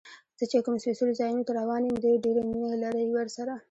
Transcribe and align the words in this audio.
زه 0.37 0.43
چې 0.51 0.57
کوم 0.65 0.75
سپېڅلو 0.83 1.17
ځایونو 1.19 1.43
ته 1.47 1.51
روان 1.59 1.81
یم، 1.85 1.97
دې 2.03 2.13
ډېر 2.23 2.37
مینه 2.51 2.69
لري 2.83 3.05
ورسره. 3.13 3.53